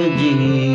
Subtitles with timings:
[0.00, 0.69] जिंदगी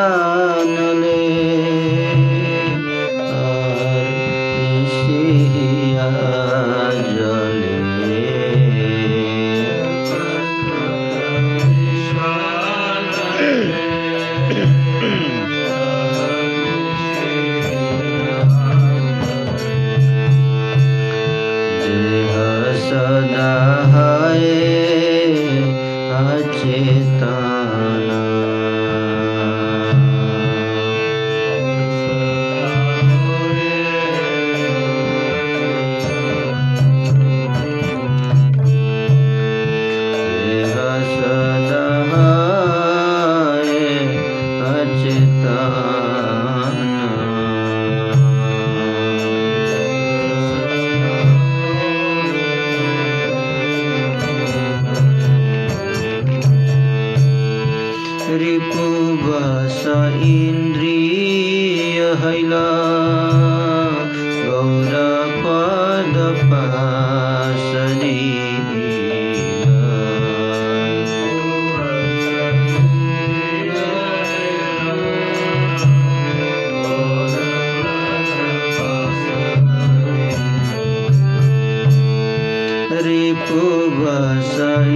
[83.02, 84.02] त्रिपुभ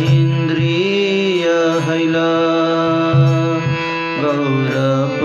[0.10, 1.46] इन्द्रिय
[1.86, 2.34] हैला
[4.24, 5.16] गौरपदपसारि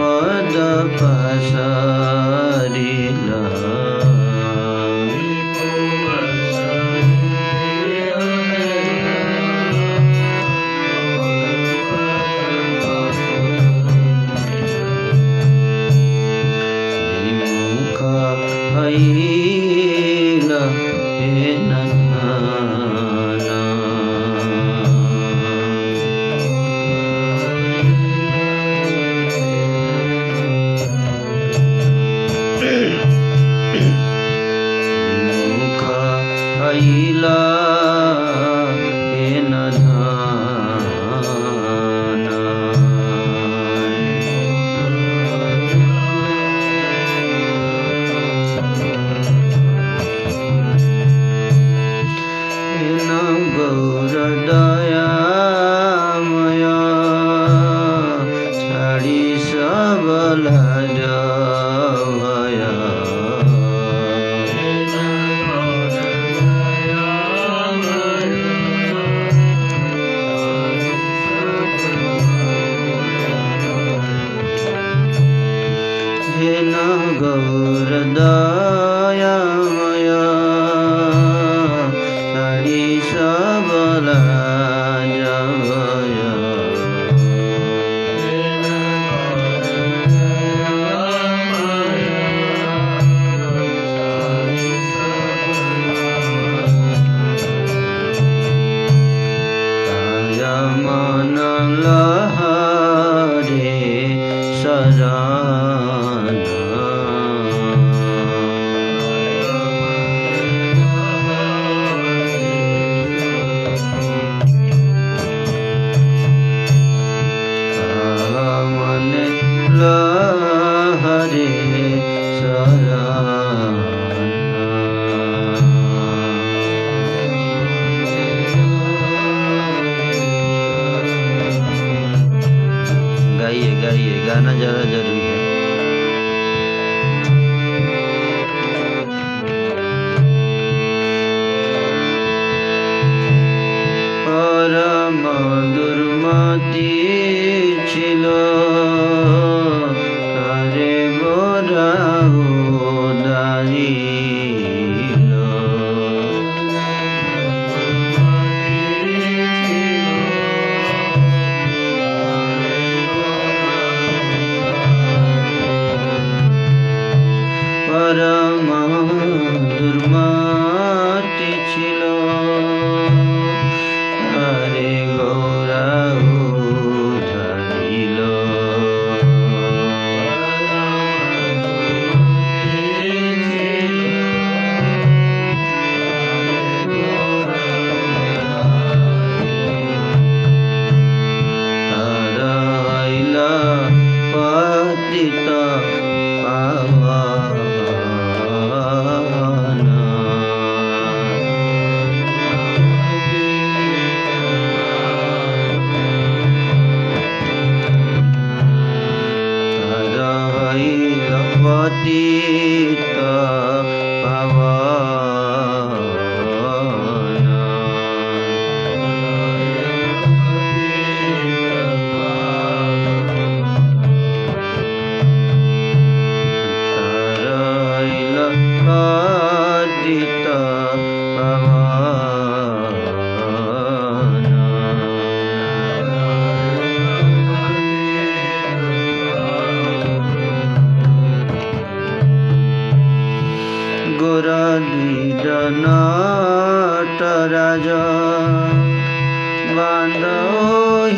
[78.31, 78.80] love.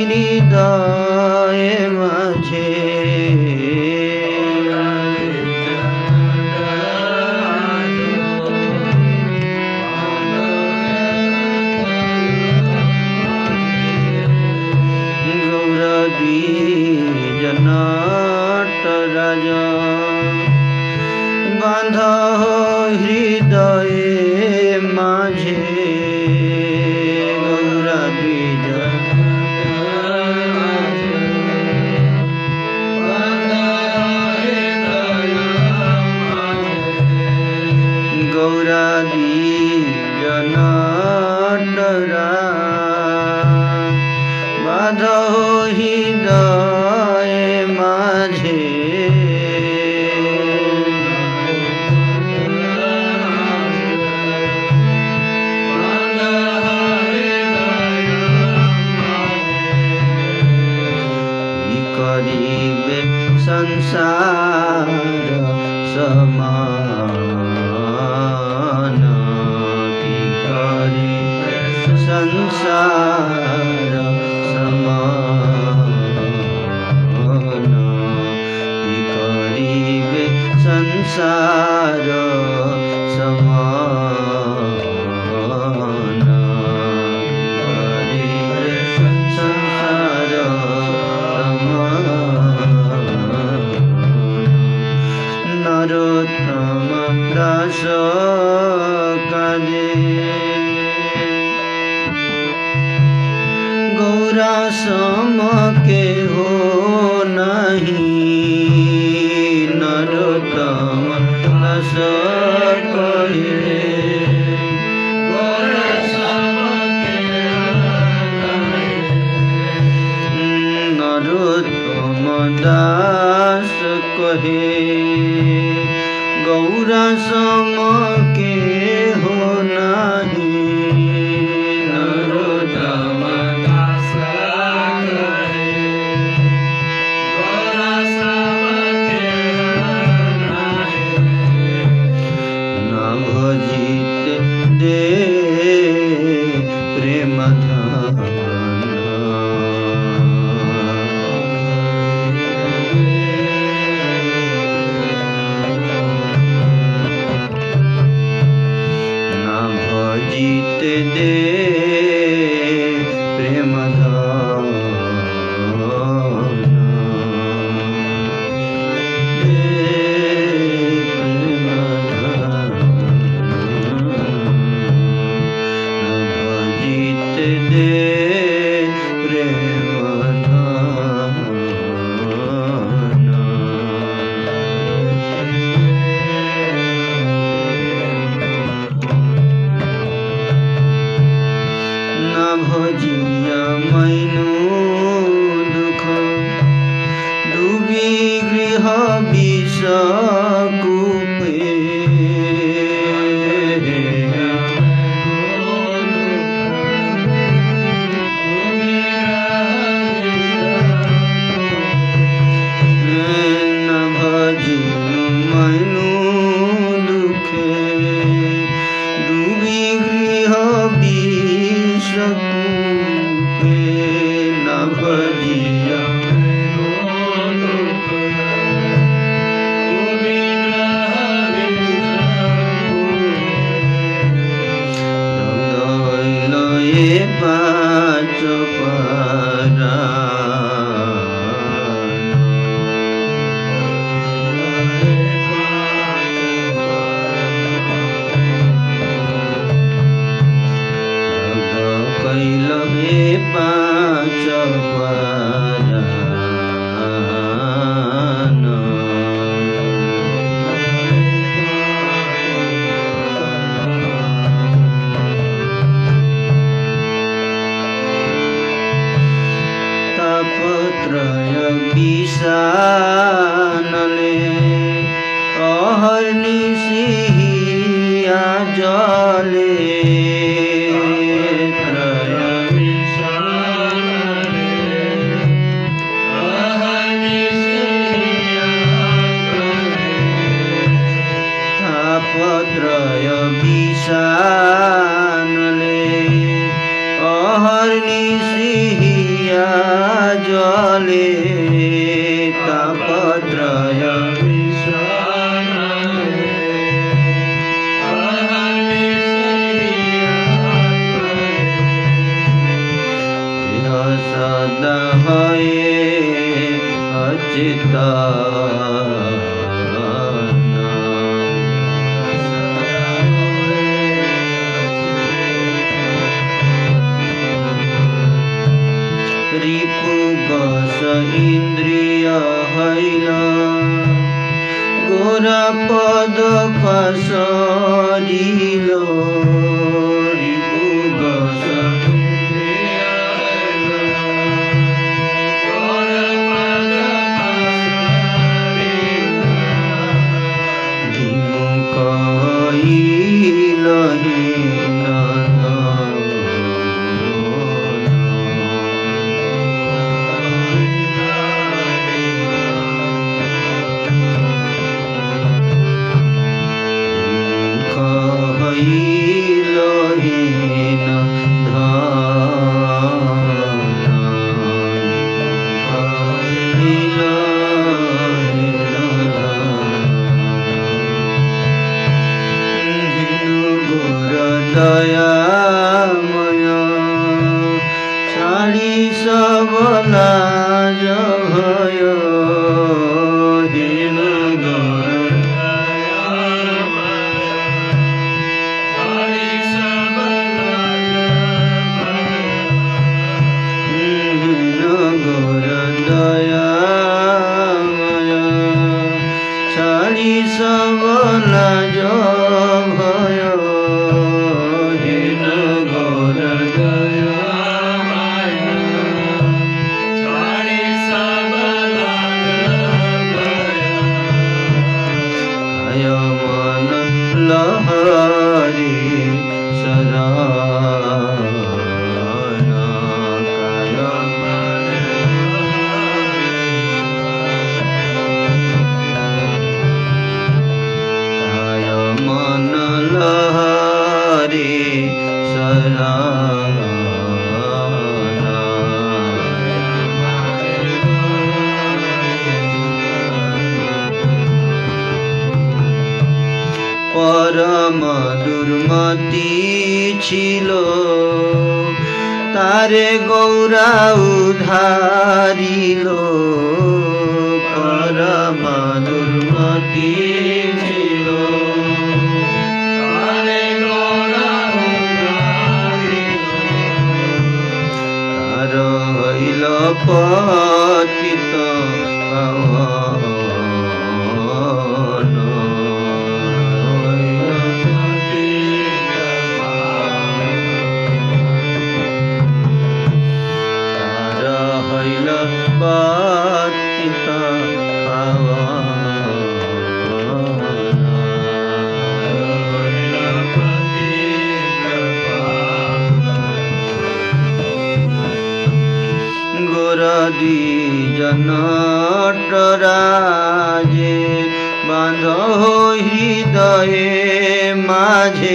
[0.01, 2.69] হৃদয় মাঝে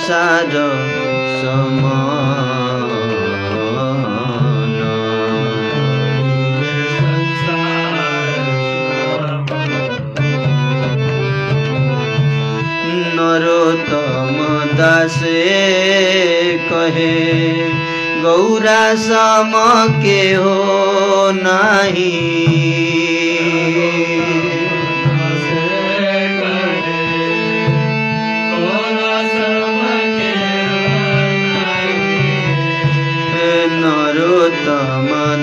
[0.00, 0.52] संसार
[1.40, 2.88] समान
[13.16, 14.38] नरोतम
[14.78, 15.42] दासे
[16.70, 17.14] कहे
[18.22, 19.52] गौरा सम
[20.02, 22.89] के हो नाही।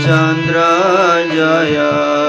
[0.00, 0.70] चन्द्रा
[1.34, 2.19] जय।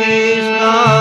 [0.00, 0.99] Krishna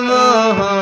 [0.00, 0.77] মোহন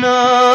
[0.00, 0.47] No.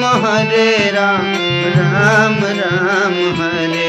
[0.00, 1.24] राम हरे राम
[1.76, 3.88] राम राम हरे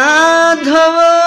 [0.00, 1.19] माधव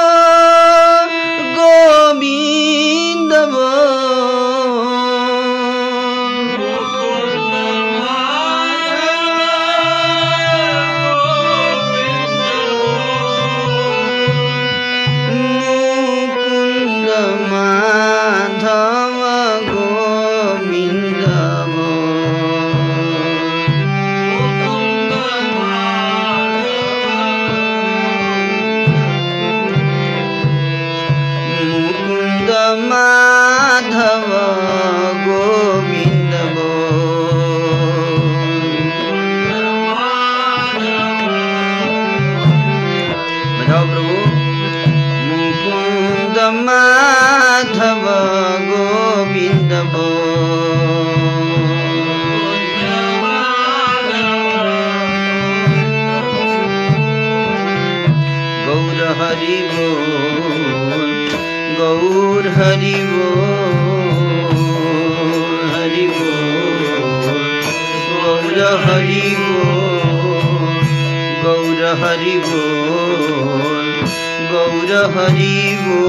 [75.13, 76.05] হরি গো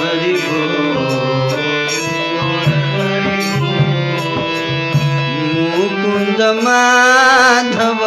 [0.00, 0.60] হরি গো।
[5.74, 8.00] মুকুন্দ মাধব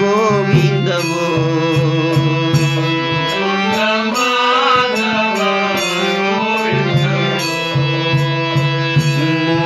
[0.00, 1.28] গোবিন্দ গো।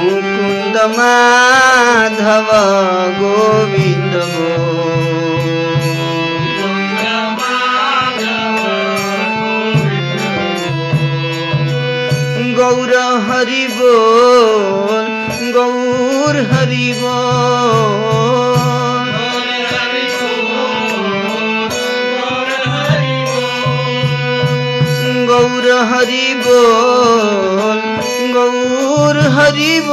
[0.05, 2.49] মুকুন্দ মাধব
[3.20, 3.86] গোবিন্দ
[12.66, 12.92] গৌর
[13.26, 13.78] হরিব
[15.54, 17.02] গৌর হরিব।
[25.30, 26.46] গৌর হরিব
[28.36, 29.90] গৌর হরিব।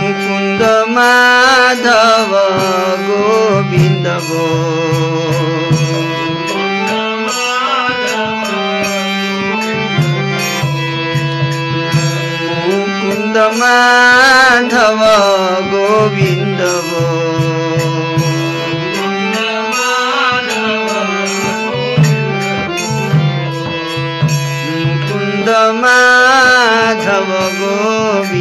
[0.00, 0.62] মুকুন্দ
[0.96, 2.32] মাধব
[3.06, 4.30] গোবি মাধব
[12.66, 15.00] মুকুন্দ মাধব
[15.72, 16.60] গোবিন্দ
[24.78, 25.48] মুকুন্দ
[25.82, 27.30] মাধব
[27.60, 28.35] গোবিন্দ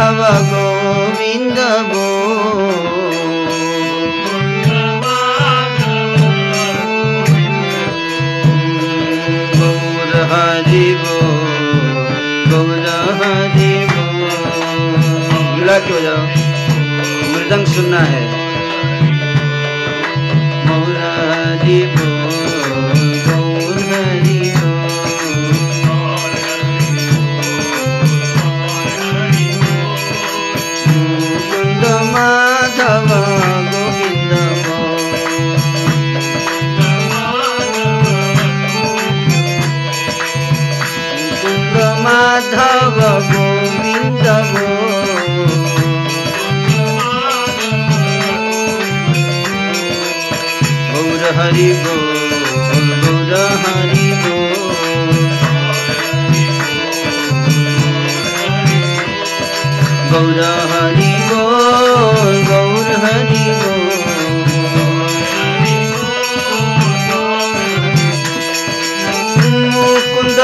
[0.00, 0.66] राघव गो
[1.18, 1.68] मिला
[17.32, 18.22] मृदंग सुनना है।
[20.66, 22.19] गौरहरि बो
[42.04, 42.98] মাধব
[43.30, 44.70] গোবিন্দ গো
[60.10, 60.40] গৌর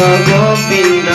[0.00, 1.09] Govinda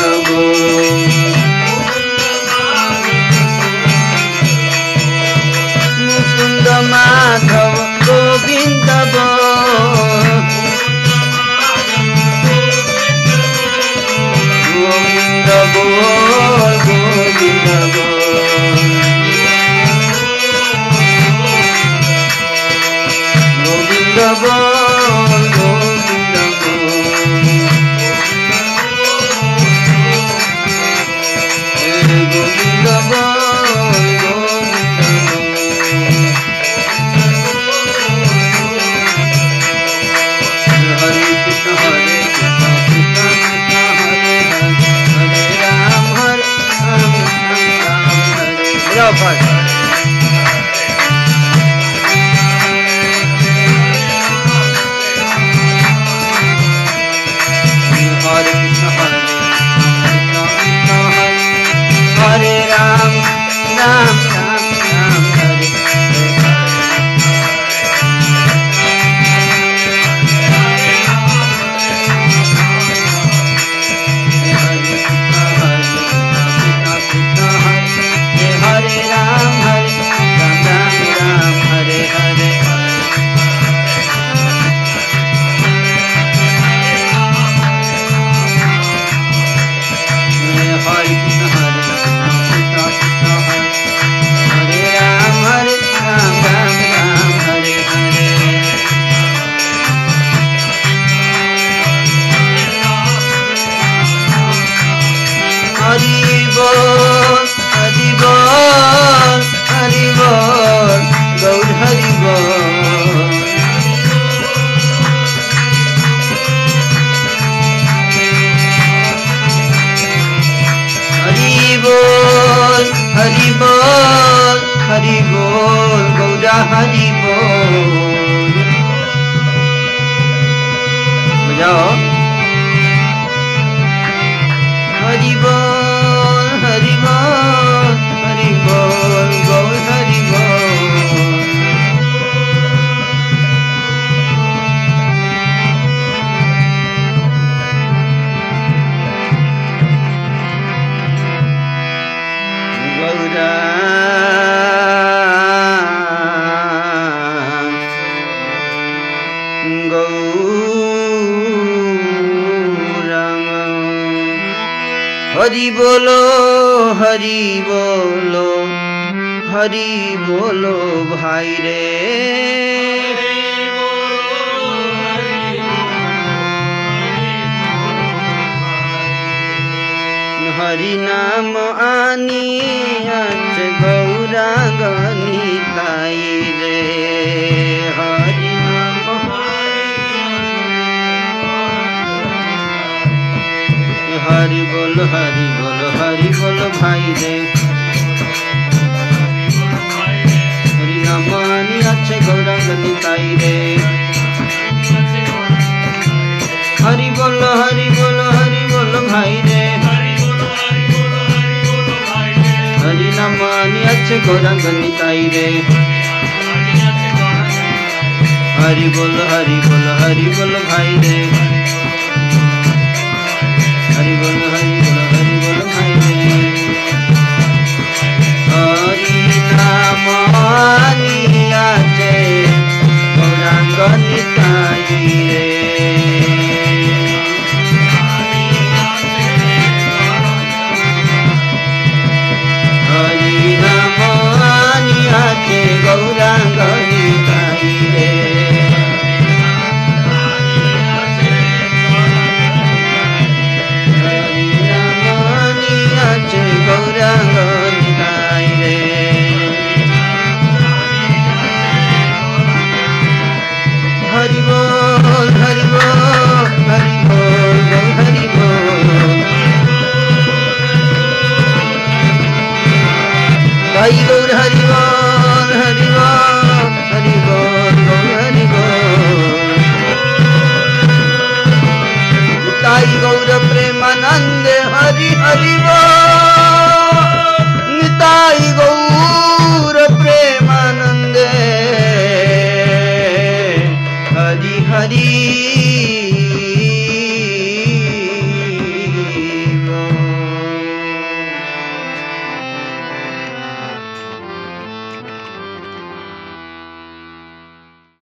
[49.26, 49.65] হয়